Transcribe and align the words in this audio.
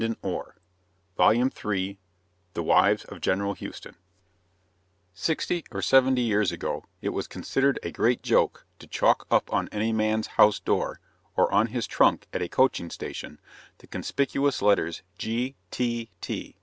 END 0.03 0.17
OF 0.23 0.47
VOLUME 1.15 1.51
TWO 1.51 1.97
THE 2.55 2.63
WIVES 2.63 3.03
OF 3.05 3.21
GENERAL 3.21 3.53
HOUSTON 3.53 3.93
Sixty 5.13 5.63
or 5.71 5.83
seventy 5.83 6.21
years 6.21 6.51
ago 6.51 6.85
it 7.03 7.09
was 7.09 7.27
considered 7.27 7.77
a 7.83 7.91
great 7.91 8.23
joke 8.23 8.65
to 8.79 8.87
chalk 8.87 9.27
up 9.29 9.53
on 9.53 9.69
any 9.71 9.93
man's 9.93 10.25
house 10.25 10.59
door, 10.59 10.99
or 11.37 11.53
on 11.53 11.67
his 11.67 11.85
trunk 11.85 12.25
at 12.33 12.41
a 12.41 12.49
coaching 12.49 12.89
station, 12.89 13.39
the 13.77 13.85
conspicuous 13.85 14.63
letters 14.63 15.03
"G. 15.19 15.53
T. 15.69 16.09
T." 16.19 16.55